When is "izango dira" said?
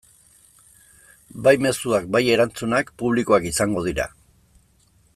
3.53-4.13